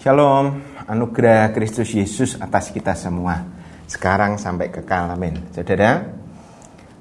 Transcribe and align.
Shalom, 0.00 0.64
anugerah 0.88 1.52
Kristus 1.52 1.92
Yesus 1.92 2.40
atas 2.40 2.72
kita 2.72 2.96
semua. 2.96 3.44
Sekarang 3.84 4.40
sampai 4.40 4.72
kekal, 4.72 5.12
amin. 5.12 5.52
Saudara, 5.52 6.00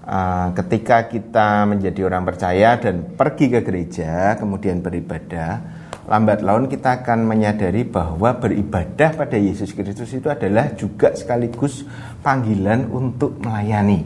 uh, 0.03 0.51
ketika 0.51 1.07
kita 1.07 1.63
menjadi 1.63 2.11
orang 2.11 2.27
percaya 2.27 2.75
dan 2.75 3.15
pergi 3.15 3.55
ke 3.55 3.63
gereja 3.63 4.35
Kemudian 4.35 4.83
beribadah 4.83 5.63
Lambat 6.11 6.43
laun 6.43 6.67
kita 6.67 6.99
akan 6.99 7.23
menyadari 7.23 7.87
bahwa 7.87 8.35
beribadah 8.35 9.15
pada 9.15 9.39
Yesus 9.39 9.71
Kristus 9.71 10.11
itu 10.11 10.27
adalah 10.27 10.75
juga 10.75 11.15
sekaligus 11.15 11.87
panggilan 12.19 12.83
untuk 12.91 13.39
melayani. 13.39 14.03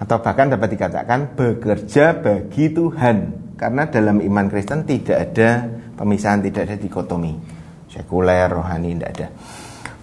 Atau 0.00 0.24
bahkan 0.24 0.48
dapat 0.48 0.72
dikatakan 0.72 1.36
bekerja 1.36 2.16
bagi 2.16 2.72
Tuhan. 2.72 3.16
Karena 3.60 3.84
dalam 3.92 4.24
iman 4.24 4.48
Kristen 4.48 4.88
tidak 4.88 5.36
ada 5.36 5.68
pemisahan, 6.00 6.40
tidak 6.40 6.64
ada 6.64 6.76
dikotomi 6.80 7.59
sekuler, 7.90 8.46
rohani, 8.46 8.94
tidak 8.96 9.10
ada. 9.18 9.28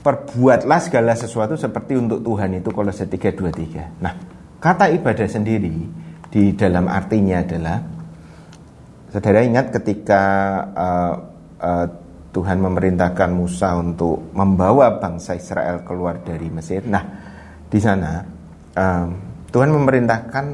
Perbuatlah 0.04 0.80
segala 0.84 1.16
sesuatu 1.16 1.56
seperti 1.56 1.96
untuk 1.96 2.24
Tuhan 2.24 2.60
itu 2.60 2.70
kalau 2.72 2.92
323. 2.92 4.04
Nah, 4.04 4.14
kata 4.60 4.92
ibadah 4.92 5.28
sendiri 5.28 5.76
di 6.28 6.52
dalam 6.56 6.92
artinya 6.92 7.44
adalah 7.44 7.78
Saudara 9.08 9.40
ingat 9.40 9.72
ketika 9.72 10.22
uh, 10.76 11.16
uh, 11.64 11.88
Tuhan 12.36 12.60
memerintahkan 12.60 13.32
Musa 13.32 13.80
untuk 13.80 14.36
membawa 14.36 15.00
bangsa 15.00 15.40
Israel 15.40 15.82
keluar 15.88 16.20
dari 16.22 16.52
Mesir. 16.52 16.84
Nah, 16.84 17.02
di 17.72 17.80
sana 17.80 18.20
uh, 18.76 19.08
Tuhan 19.48 19.72
memerintahkan 19.72 20.46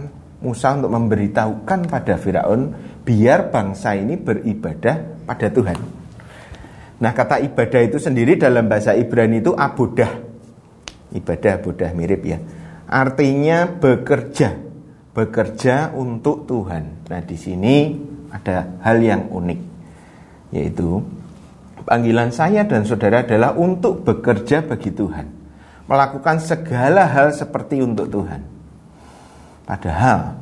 Musa 0.46 0.78
untuk 0.78 0.94
memberitahukan 0.94 1.90
pada 1.90 2.14
Firaun 2.16 2.78
biar 3.02 3.50
bangsa 3.50 3.98
ini 3.98 4.22
beribadah 4.22 5.26
pada 5.26 5.50
Tuhan. 5.50 6.03
Nah 7.04 7.12
kata 7.12 7.44
ibadah 7.44 7.84
itu 7.84 8.00
sendiri 8.00 8.40
dalam 8.40 8.72
bahasa 8.72 8.96
Ibrani 8.96 9.44
itu 9.44 9.52
abodah 9.52 10.24
Ibadah 11.12 11.60
abodah 11.60 11.92
mirip 11.92 12.24
ya. 12.24 12.40
Artinya 12.88 13.68
bekerja. 13.68 14.56
Bekerja 15.12 15.92
untuk 15.94 16.48
Tuhan. 16.48 17.06
Nah 17.12 17.22
di 17.22 17.36
sini 17.36 17.76
ada 18.32 18.82
hal 18.82 18.98
yang 19.04 19.30
unik 19.30 19.60
Yaitu 20.56 21.04
Panggilan 21.84 22.32
saya 22.32 22.64
dan 22.64 22.88
saudara 22.88 23.28
adalah 23.28 23.60
untuk 23.60 24.08
bekerja 24.08 24.64
bagi 24.64 24.96
Tuhan. 24.96 25.28
Melakukan 25.84 26.40
segala 26.40 27.12
hal 27.12 27.36
seperti 27.36 27.84
untuk 27.84 28.08
Tuhan. 28.08 28.40
Padahal 29.68 30.40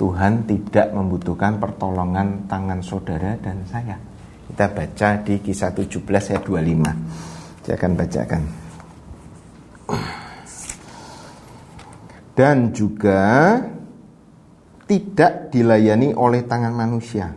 Tuhan 0.00 0.48
tidak 0.48 0.88
membutuhkan 0.96 1.60
pertolongan 1.60 2.48
tangan 2.48 2.80
saudara 2.80 3.36
dan 3.44 3.60
saya 3.68 4.00
kita 4.48 4.66
baca 4.72 5.08
di 5.22 5.34
kisah 5.44 5.70
17 5.76 6.02
ayat 6.32 6.42
25. 6.42 7.62
Saya 7.68 7.74
akan 7.76 7.92
bacakan. 7.94 8.42
Dan 12.32 12.72
juga 12.72 13.22
tidak 14.88 15.52
dilayani 15.52 16.16
oleh 16.16 16.48
tangan 16.48 16.72
manusia. 16.72 17.28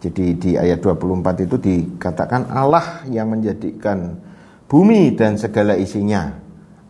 Jadi 0.00 0.40
di 0.40 0.50
ayat 0.56 0.80
24 0.80 1.44
itu 1.44 1.56
dikatakan 1.60 2.48
Allah 2.48 3.04
yang 3.12 3.28
menjadikan 3.36 4.16
bumi 4.64 5.12
dan 5.12 5.36
segala 5.36 5.76
isinya, 5.76 6.40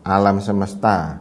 alam 0.06 0.38
semesta, 0.38 1.18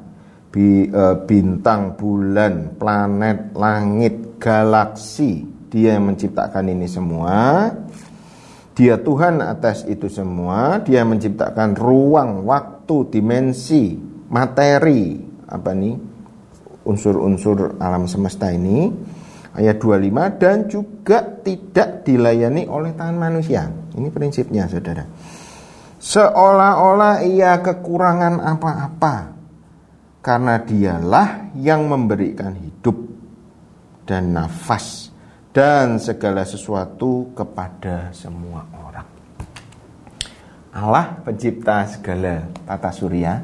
e, 0.53 1.03
bintang, 1.25 1.97
bulan, 1.97 2.77
planet, 2.77 3.57
langit, 3.57 4.37
galaksi. 4.37 5.49
Dia 5.73 5.97
yang 5.97 6.13
menciptakan 6.13 6.65
ini 6.69 6.85
semua 6.85 7.73
dia 8.79 8.95
Tuhan 8.95 9.43
atas 9.43 9.83
itu 9.91 10.07
semua, 10.07 10.79
dia 10.79 11.03
menciptakan 11.03 11.75
ruang, 11.75 12.47
waktu, 12.47 13.11
dimensi, 13.11 13.99
materi, 14.31 15.19
apa 15.51 15.75
nih? 15.75 15.95
unsur-unsur 16.87 17.75
alam 17.75 18.07
semesta 18.07 18.47
ini. 18.55 18.87
Ayat 19.51 19.83
25 19.83 20.39
dan 20.39 20.57
juga 20.71 21.19
tidak 21.43 22.07
dilayani 22.07 22.71
oleh 22.71 22.95
tangan 22.95 23.19
manusia. 23.19 23.67
Ini 23.67 24.07
prinsipnya, 24.15 24.71
Saudara. 24.71 25.03
Seolah-olah 25.99 27.27
ia 27.27 27.59
kekurangan 27.59 28.39
apa-apa 28.39 29.15
karena 30.23 30.55
dialah 30.63 31.51
yang 31.59 31.83
memberikan 31.91 32.55
hidup 32.55 32.95
dan 34.07 34.31
nafas 34.31 35.08
dan 35.59 35.99
segala 35.99 36.47
sesuatu 36.47 37.35
kepada 37.35 38.15
semua 38.15 38.63
orang. 38.79 39.03
Allah 40.71 41.19
pencipta 41.19 41.83
segala 41.83 42.47
tata 42.63 42.87
surya 42.95 43.43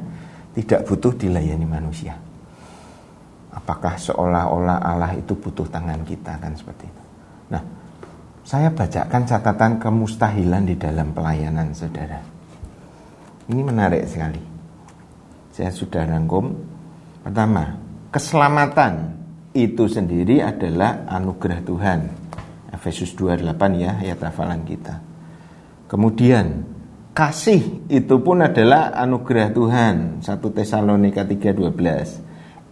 tidak 0.56 0.88
butuh 0.88 1.12
dilayani 1.12 1.68
manusia. 1.68 2.16
Apakah 3.52 4.00
seolah-olah 4.00 4.80
Allah 4.80 5.12
itu 5.12 5.36
butuh 5.36 5.68
tangan 5.68 6.08
kita 6.08 6.40
kan 6.40 6.56
seperti 6.56 6.88
itu. 6.88 7.02
Nah, 7.52 7.60
saya 8.48 8.72
bacakan 8.72 9.22
catatan 9.28 9.76
kemustahilan 9.76 10.64
di 10.64 10.80
dalam 10.80 11.12
pelayanan 11.12 11.76
saudara. 11.76 12.16
Ini 13.44 13.60
menarik 13.60 14.08
sekali. 14.08 14.40
Saya 15.52 15.68
sudah 15.68 16.08
rangkum. 16.08 16.48
Pertama, 17.20 17.76
keselamatan 18.08 19.20
itu 19.56 19.88
sendiri 19.88 20.44
adalah 20.44 21.08
anugerah 21.08 21.64
Tuhan. 21.64 22.00
Efesus 22.76 23.16
2:8 23.16 23.56
ya 23.80 23.96
ayat 23.96 24.20
hafalan 24.20 24.68
kita. 24.68 25.00
Kemudian 25.88 26.68
kasih 27.16 27.88
itu 27.88 28.20
pun 28.20 28.44
adalah 28.44 28.92
anugerah 28.92 29.48
Tuhan. 29.56 30.20
1 30.20 30.52
Tesalonika 30.52 31.24
3:12. 31.24 32.20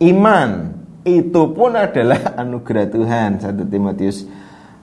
Iman 0.04 0.76
itu 1.08 1.42
pun 1.56 1.72
adalah 1.72 2.20
anugerah 2.44 2.86
Tuhan. 2.92 3.40
1 3.40 3.72
Timotius 3.72 4.28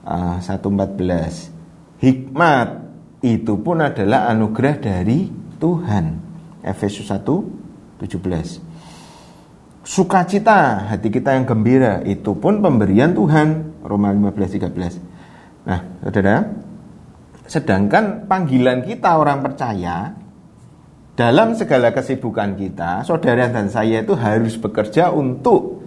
uh, 0.02 0.42
1:14. 0.42 2.02
Hikmat 2.02 2.68
itu 3.22 3.54
pun 3.62 3.78
adalah 3.78 4.26
anugerah 4.26 4.74
dari 4.82 5.30
Tuhan. 5.62 6.18
Efesus 6.66 7.06
1:17 7.06 8.71
sukacita 9.82 10.90
hati 10.90 11.10
kita 11.10 11.34
yang 11.34 11.44
gembira 11.46 12.02
itu 12.06 12.34
pun 12.38 12.62
pemberian 12.62 13.14
Tuhan. 13.14 13.82
Roma 13.82 14.14
15 14.14 14.72
13 14.72 15.66
nah 15.66 15.78
saudara 16.02 16.42
sedangkan 17.46 18.26
panggilan 18.26 18.82
kita 18.82 19.14
orang 19.14 19.42
percaya 19.42 20.10
dalam 21.14 21.54
segala 21.54 21.94
kesibukan 21.94 22.54
kita 22.58 23.06
saudara 23.06 23.46
dan 23.50 23.70
saya 23.70 24.02
itu 24.02 24.14
harus 24.18 24.58
bekerja 24.58 25.10
untuk 25.10 25.82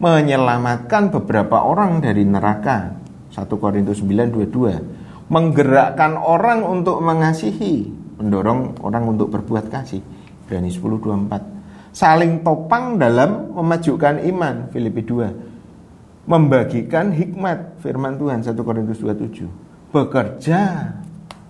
menyelamatkan 0.00 1.12
beberapa 1.12 1.60
orang 1.60 2.00
dari 2.00 2.24
neraka. 2.24 2.96
1 3.30 3.46
Korintus 3.46 4.02
9 4.02 4.48
22 4.50 5.30
menggerakkan 5.30 6.18
orang 6.18 6.66
untuk 6.66 6.98
mengasihi. 6.98 8.00
Mendorong 8.20 8.84
orang 8.84 9.16
untuk 9.16 9.32
berbuat 9.32 9.70
kasih. 9.72 10.02
Berani 10.44 10.68
10 10.68 10.82
24 10.82 11.59
saling 11.90 12.46
topang 12.46 12.98
dalam 12.98 13.50
memajukan 13.54 14.22
iman 14.22 14.70
Filipi 14.70 15.02
2 15.02 16.30
membagikan 16.30 17.10
hikmat 17.10 17.82
firman 17.82 18.14
Tuhan 18.14 18.46
1 18.46 18.54
Korintus 18.62 19.02
27 19.02 19.90
bekerja 19.90 20.94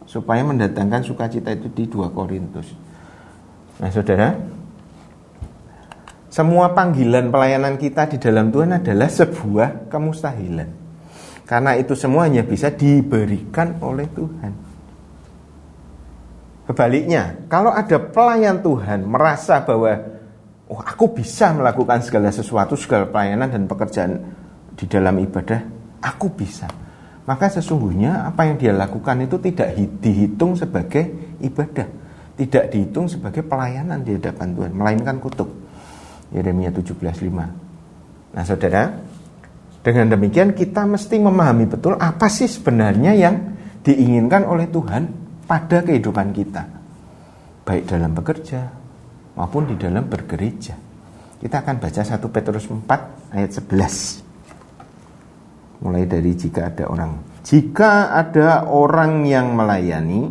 supaya 0.09 0.41
mendatangkan 0.43 1.05
sukacita 1.05 1.53
itu 1.53 1.69
di 1.71 1.85
2 1.85 2.17
Korintus. 2.17 2.73
Nah 3.79 3.93
saudara 3.93 4.33
semua 6.31 6.73
panggilan 6.73 7.29
pelayanan 7.29 7.75
kita 7.75 8.07
di 8.07 8.17
dalam 8.23 8.55
Tuhan 8.55 8.79
adalah 8.79 9.11
sebuah 9.11 9.91
kemustahilan. 9.91 10.71
Karena 11.43 11.75
itu 11.75 11.99
semuanya 11.99 12.47
bisa 12.47 12.71
diberikan 12.71 13.83
oleh 13.83 14.07
Tuhan. 14.15 14.53
Sebaliknya, 16.71 17.35
kalau 17.51 17.75
ada 17.75 17.99
pelayan 17.99 18.63
Tuhan 18.63 19.03
merasa 19.03 19.59
bahwa 19.59 20.10
oh 20.71 20.81
aku 20.81 21.11
bisa 21.19 21.51
melakukan 21.51 22.01
segala 22.07 22.31
sesuatu, 22.31 22.79
segala 22.79 23.11
pelayanan 23.11 23.51
dan 23.51 23.67
pekerjaan 23.67 24.13
di 24.79 24.87
dalam 24.87 25.19
ibadah, 25.19 25.61
aku 25.99 26.31
bisa. 26.31 26.71
Maka 27.27 27.51
sesungguhnya 27.51 28.31
apa 28.31 28.49
yang 28.49 28.57
dia 28.57 28.73
lakukan 28.73 29.27
itu 29.27 29.37
tidak 29.43 29.75
dihitung 30.01 30.55
sebagai 30.55 31.37
ibadah, 31.43 31.87
tidak 32.39 32.65
dihitung 32.71 33.11
sebagai 33.11 33.43
pelayanan 33.45 34.01
di 34.07 34.17
hadapan 34.17 34.55
Tuhan, 34.57 34.73
melainkan 34.73 35.19
kutuk. 35.19 35.51
Yeremia 36.31 36.71
17:5. 36.71 37.51
Nah, 38.31 38.45
Saudara, 38.47 38.95
dengan 39.83 40.07
demikian 40.15 40.55
kita 40.55 40.87
mesti 40.87 41.19
memahami 41.19 41.67
betul 41.67 41.99
apa 41.99 42.31
sih 42.31 42.47
sebenarnya 42.47 43.13
yang 43.19 43.37
diinginkan 43.83 44.47
oleh 44.47 44.71
Tuhan 44.71 45.03
pada 45.51 45.83
kehidupan 45.83 46.31
kita. 46.31 46.63
Baik 47.67 47.91
dalam 47.91 48.15
bekerja, 48.15 48.80
maupun 49.41 49.73
di 49.73 49.81
dalam 49.81 50.05
bergereja. 50.05 50.77
Kita 51.41 51.65
akan 51.65 51.81
baca 51.81 52.05
1 52.05 52.21
Petrus 52.29 52.69
4 52.69 53.33
ayat 53.33 53.51
11. 53.57 55.81
Mulai 55.81 56.05
dari 56.05 56.37
jika 56.37 56.69
ada 56.69 56.85
orang. 56.93 57.25
Jika 57.41 58.13
ada 58.13 58.69
orang 58.69 59.25
yang 59.25 59.57
melayani, 59.57 60.29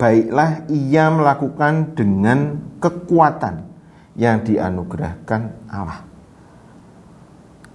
baiklah 0.00 0.64
ia 0.72 1.12
melakukan 1.12 1.92
dengan 1.92 2.56
kekuatan 2.80 3.68
yang 4.16 4.40
dianugerahkan 4.40 5.68
Allah. 5.68 6.00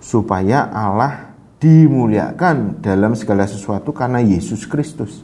Supaya 0.01 0.65
Allah 0.73 1.38
dimuliakan 1.62 2.81
dalam 2.81 3.13
segala 3.13 3.45
sesuatu 3.45 3.94
karena 3.94 4.25
Yesus 4.25 4.65
Kristus. 4.65 5.21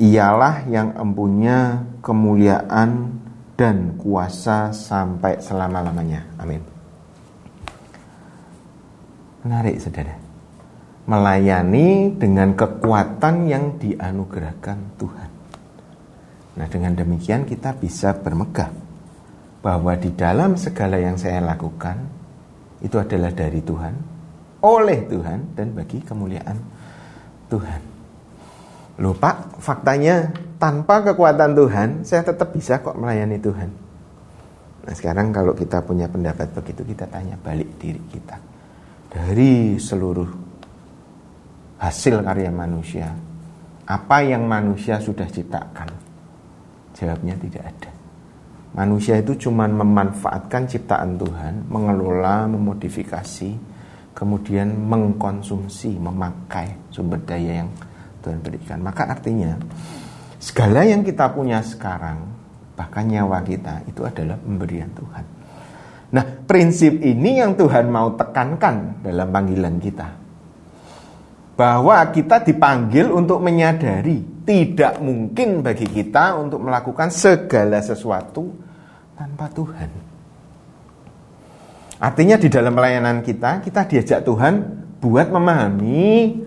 Ialah 0.00 0.64
yang 0.72 0.96
empunya 0.96 1.84
kemuliaan 2.00 3.20
dan 3.54 3.94
kuasa 3.98 4.74
sampai 4.74 5.38
selama-lamanya. 5.38 6.26
Amin. 6.38 6.62
Menarik, 9.46 9.78
saudara. 9.78 10.16
Melayani 11.04 12.16
dengan 12.16 12.56
kekuatan 12.56 13.44
yang 13.46 13.76
dianugerahkan 13.76 14.78
Tuhan. 14.96 15.30
Nah, 16.54 16.66
dengan 16.70 16.96
demikian 16.96 17.44
kita 17.44 17.76
bisa 17.76 18.16
bermegah 18.16 18.72
bahwa 19.60 19.92
di 19.96 20.12
dalam 20.12 20.56
segala 20.56 20.96
yang 21.00 21.20
saya 21.20 21.44
lakukan 21.44 21.96
itu 22.84 22.96
adalah 23.00 23.32
dari 23.32 23.60
Tuhan, 23.64 23.94
oleh 24.64 25.08
Tuhan 25.08 25.56
dan 25.56 25.72
bagi 25.72 26.04
kemuliaan 26.04 26.56
Tuhan. 27.48 27.80
Loh 29.00 29.16
Pak, 29.16 29.58
faktanya 29.58 30.30
tanpa 30.64 31.04
kekuatan 31.04 31.52
Tuhan 31.52 31.88
saya 32.08 32.24
tetap 32.24 32.56
bisa 32.56 32.80
kok 32.80 32.96
melayani 32.96 33.36
Tuhan. 33.36 33.68
Nah 34.88 34.94
sekarang 34.96 35.28
kalau 35.28 35.52
kita 35.52 35.84
punya 35.84 36.08
pendapat 36.08 36.56
begitu 36.56 36.80
kita 36.88 37.04
tanya 37.04 37.36
balik 37.36 37.76
diri 37.76 38.00
kita. 38.08 38.40
Dari 39.12 39.76
seluruh 39.76 40.24
hasil 41.76 42.24
karya 42.24 42.48
manusia, 42.48 43.12
apa 43.84 44.24
yang 44.24 44.48
manusia 44.48 44.96
sudah 45.04 45.28
ciptakan? 45.28 45.92
Jawabnya 46.96 47.36
tidak 47.36 47.64
ada. 47.68 47.92
Manusia 48.72 49.20
itu 49.20 49.36
cuma 49.36 49.68
memanfaatkan 49.68 50.64
ciptaan 50.64 51.20
Tuhan, 51.20 51.68
mengelola, 51.68 52.48
memodifikasi, 52.48 53.52
kemudian 54.16 54.72
mengkonsumsi, 54.80 56.00
memakai 56.00 56.88
sumber 56.88 57.20
daya 57.20 57.62
yang 57.62 57.70
Tuhan 58.24 58.40
berikan. 58.40 58.80
Maka 58.80 59.12
artinya 59.12 59.52
segala 60.44 60.84
yang 60.84 61.00
kita 61.00 61.32
punya 61.32 61.64
sekarang, 61.64 62.20
bahkan 62.76 63.08
nyawa 63.08 63.40
kita 63.40 63.80
itu 63.88 64.04
adalah 64.04 64.36
pemberian 64.36 64.92
Tuhan. 64.92 65.24
Nah, 66.12 66.24
prinsip 66.44 67.00
ini 67.00 67.40
yang 67.40 67.56
Tuhan 67.56 67.88
mau 67.88 68.12
tekankan 68.12 69.00
dalam 69.00 69.32
panggilan 69.32 69.80
kita. 69.80 70.08
Bahwa 71.56 72.02
kita 72.12 72.44
dipanggil 72.44 73.08
untuk 73.08 73.40
menyadari 73.40 74.44
tidak 74.44 75.00
mungkin 75.00 75.64
bagi 75.64 75.88
kita 75.88 76.36
untuk 76.36 76.60
melakukan 76.60 77.08
segala 77.08 77.80
sesuatu 77.80 78.52
tanpa 79.16 79.48
Tuhan. 79.48 79.90
Artinya 82.04 82.36
di 82.36 82.52
dalam 82.52 82.74
pelayanan 82.74 83.24
kita, 83.24 83.64
kita 83.64 83.86
diajak 83.88 84.20
Tuhan 84.26 84.54
buat 85.00 85.30
memahami, 85.30 86.42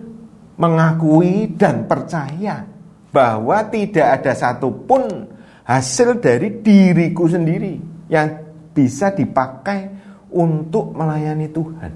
mengakui 0.54 1.56
dan 1.56 1.88
percaya 1.88 2.77
bahwa 3.08 3.64
tidak 3.68 4.20
ada 4.20 4.32
satupun 4.36 5.28
hasil 5.64 6.20
dari 6.20 6.60
diriku 6.60 7.28
sendiri 7.28 7.80
yang 8.08 8.28
bisa 8.72 9.12
dipakai 9.12 9.90
untuk 10.32 10.92
melayani 10.92 11.48
Tuhan. 11.48 11.92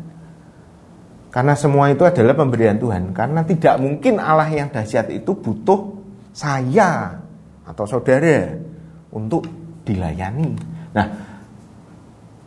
Karena 1.33 1.57
semua 1.57 1.89
itu 1.89 2.05
adalah 2.05 2.37
pemberian 2.37 2.77
Tuhan. 2.77 3.17
Karena 3.17 3.41
tidak 3.41 3.81
mungkin 3.81 4.21
Allah 4.21 4.53
yang 4.53 4.69
dahsyat 4.69 5.09
itu 5.09 5.33
butuh 5.33 5.97
saya 6.37 7.17
atau 7.65 7.85
saudara 7.89 8.53
untuk 9.13 9.49
dilayani. 9.85 10.53
Nah, 10.93 11.07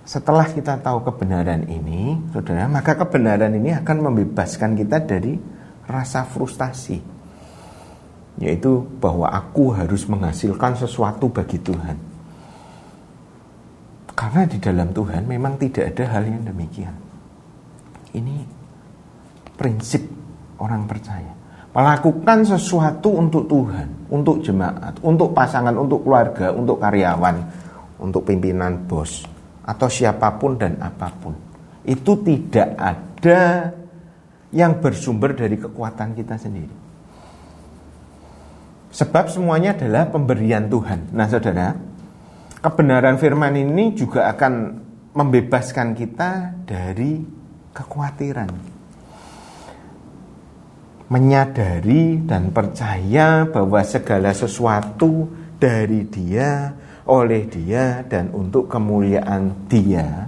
setelah 0.06 0.46
kita 0.54 0.78
tahu 0.86 1.02
kebenaran 1.02 1.66
ini, 1.66 2.30
saudara, 2.30 2.70
maka 2.70 2.94
kebenaran 2.94 3.58
ini 3.58 3.74
akan 3.74 3.98
membebaskan 4.06 4.78
kita 4.78 5.02
dari 5.02 5.34
rasa 5.90 6.22
frustasi, 6.30 7.02
yaitu 8.46 8.86
bahwa 9.02 9.26
aku 9.34 9.74
harus 9.74 10.06
menghasilkan 10.06 10.78
sesuatu 10.78 11.26
bagi 11.34 11.58
Tuhan. 11.58 11.98
Karena 14.16 14.48
di 14.48 14.62
dalam 14.62 14.94
Tuhan 14.94 15.26
memang 15.26 15.58
tidak 15.58 15.92
ada 15.92 16.16
hal 16.16 16.24
yang 16.30 16.46
demikian. 16.46 16.96
Ini 18.16 18.36
prinsip 19.58 20.06
orang 20.62 20.88
percaya. 20.88 21.34
Melakukan 21.76 22.48
sesuatu 22.48 23.12
untuk 23.20 23.52
Tuhan, 23.52 24.08
untuk 24.08 24.40
jemaat, 24.40 24.96
untuk 25.04 25.36
pasangan, 25.36 25.76
untuk 25.76 26.08
keluarga, 26.08 26.56
untuk 26.56 26.80
karyawan, 26.80 27.36
untuk 28.00 28.24
pimpinan 28.24 28.88
bos 28.88 29.28
atau 29.66 29.90
siapa 29.92 30.40
pun 30.40 30.56
dan 30.56 30.80
apa 30.80 31.10
pun 31.12 31.36
itu 31.86 32.18
tidak 32.26 32.70
ada 32.78 33.42
yang 34.50 34.82
bersumber 34.82 35.38
dari 35.38 35.58
kekuatan 35.62 36.18
kita 36.18 36.36
sendiri. 36.38 36.85
Sebab 38.96 39.28
semuanya 39.28 39.76
adalah 39.76 40.08
pemberian 40.08 40.72
Tuhan. 40.72 41.12
Nah, 41.12 41.28
saudara, 41.28 41.76
kebenaran 42.64 43.20
firman 43.20 43.52
ini 43.60 43.92
juga 43.92 44.32
akan 44.32 44.54
membebaskan 45.12 45.92
kita 45.92 46.64
dari 46.64 47.20
kekhawatiran. 47.76 48.52
Menyadari 51.12 52.24
dan 52.24 52.56
percaya 52.56 53.44
bahwa 53.44 53.84
segala 53.84 54.32
sesuatu 54.32 55.28
dari 55.60 56.08
Dia 56.08 56.72
oleh 57.06 57.46
dia 57.52 58.02
dan 58.08 58.34
untuk 58.34 58.66
kemuliaan 58.66 59.70
dia, 59.70 60.26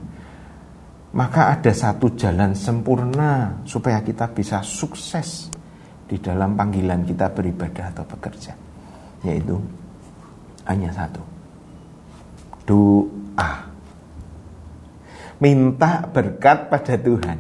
maka 1.16 1.56
ada 1.56 1.72
satu 1.74 2.14
jalan 2.14 2.54
sempurna 2.54 3.64
supaya 3.66 4.04
kita 4.06 4.30
bisa 4.30 4.62
sukses 4.62 5.57
di 6.08 6.18
dalam 6.18 6.56
panggilan 6.56 7.04
kita 7.04 7.28
beribadah 7.36 7.92
atau 7.92 8.08
bekerja, 8.08 8.56
yaitu 9.28 9.60
hanya 10.68 10.92
satu. 10.96 11.20
Doa. 12.68 13.52
Minta 15.38 16.08
berkat 16.10 16.72
pada 16.72 16.96
Tuhan. 16.98 17.40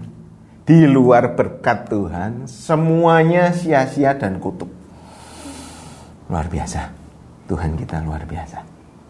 Di 0.68 0.84
luar 0.84 1.32
berkat 1.32 1.88
Tuhan, 1.88 2.44
semuanya 2.44 3.56
sia-sia 3.56 4.20
dan 4.20 4.36
kutuk. 4.44 4.68
Luar 6.28 6.52
biasa. 6.52 6.92
Tuhan 7.48 7.80
kita 7.80 8.04
luar 8.04 8.28
biasa. 8.28 8.68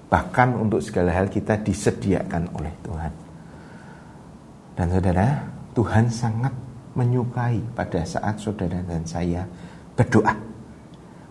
Bahkan 0.07 0.53
untuk 0.53 0.85
segala 0.85 1.17
hal 1.17 1.33
kita 1.33 1.57
disediakan 1.57 2.53
oleh 2.53 2.73
Tuhan. 2.85 3.13
Dan 4.77 4.87
saudara, 4.93 5.41
Tuhan 5.73 6.13
sangat 6.13 6.53
menyukai 6.97 7.61
pada 7.77 8.01
saat 8.01 8.41
saudara 8.41 8.81
dan 8.81 9.05
saya 9.05 9.45
berdoa. 9.93 10.33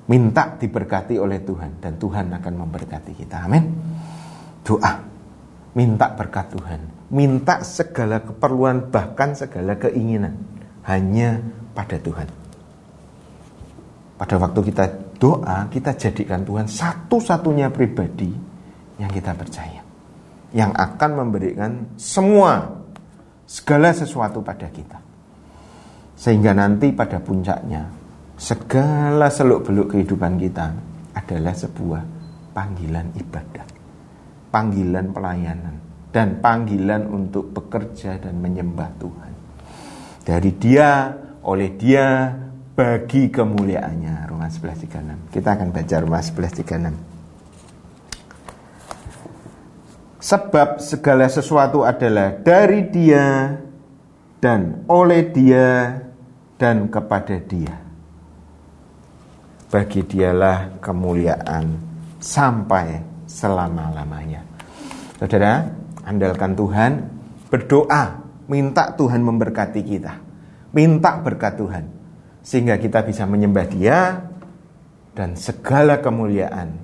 Minta 0.07 0.55
diberkati 0.55 1.19
oleh 1.19 1.43
Tuhan 1.43 1.83
dan 1.83 1.99
Tuhan 1.99 2.31
akan 2.31 2.55
memberkati 2.63 3.13
kita. 3.19 3.43
Amin. 3.43 3.75
Doa. 4.63 5.03
Minta 5.75 6.15
berkat 6.15 6.55
Tuhan. 6.55 6.81
Minta 7.11 7.67
segala 7.67 8.23
keperluan 8.23 8.89
bahkan 8.95 9.35
segala 9.35 9.75
keinginan 9.75 10.39
hanya 10.87 11.43
pada 11.75 11.99
Tuhan. 11.99 12.31
Pada 14.17 14.35
waktu 14.41 14.61
kita 14.73 14.85
doa, 15.19 15.69
kita 15.69 15.93
jadikan 15.99 16.47
Tuhan 16.47 16.71
satu-satunya 16.71 17.69
pribadi 17.69 18.31
yang 18.97 19.11
kita 19.11 19.35
percaya. 19.35 19.83
Yang 20.55 20.73
akan 20.73 21.11
memberikan 21.19 21.71
semua 21.99 22.81
segala 23.45 23.93
sesuatu 23.93 24.41
pada 24.41 24.71
kita. 24.73 25.16
Sehingga 26.17 26.57
nanti 26.57 26.97
pada 26.97 27.21
puncaknya 27.21 27.85
segala 28.41 29.29
seluk-beluk 29.29 29.93
kehidupan 29.93 30.41
kita 30.41 30.73
adalah 31.13 31.53
sebuah 31.53 32.03
panggilan 32.57 33.13
ibadah. 33.21 33.67
Panggilan 34.49 35.13
pelayanan 35.13 35.77
dan 36.09 36.41
panggilan 36.41 37.05
untuk 37.13 37.53
bekerja 37.53 38.17
dan 38.17 38.41
menyembah 38.41 38.89
Tuhan. 38.97 39.33
Dari 40.25 40.51
dia, 40.57 41.13
oleh 41.45 41.77
dia, 41.77 42.33
bagi 42.77 43.33
kemuliaannya. 43.33 44.29
Roma 44.29 44.49
11.36. 44.49 45.33
Kita 45.33 45.49
akan 45.57 45.69
baca 45.73 45.97
Roma 46.01 46.21
11.36. 46.21 47.17
Sebab 50.21 50.81
segala 50.81 51.29
sesuatu 51.31 51.85
adalah 51.87 52.35
dari 52.41 52.89
dia 52.91 53.57
dan 54.43 54.83
oleh 54.91 55.23
dia 55.31 56.03
dan 56.57 56.89
kepada 56.89 57.37
dia. 57.41 57.77
Bagi 59.67 60.01
dialah 60.05 60.81
kemuliaan 60.81 61.65
sampai 62.21 63.01
selama-lamanya. 63.29 64.41
Saudara, 65.21 65.69
andalkan 66.05 66.57
Tuhan, 66.57 66.93
berdoa, 67.49 68.05
minta 68.49 68.93
Tuhan 68.97 69.21
memberkati 69.21 69.81
kita. 69.85 70.15
Minta 70.73 71.21
berkat 71.21 71.61
Tuhan. 71.61 71.85
Sehingga 72.47 72.79
kita 72.79 73.03
bisa 73.03 73.27
menyembah 73.27 73.67
dia, 73.67 73.99
dan 75.17 75.33
segala 75.33 75.99
kemuliaan 76.05 76.77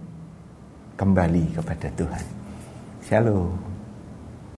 kembali 0.96 1.52
kepada 1.52 1.92
Tuhan. 1.92 2.24
Shalom. 3.04 3.71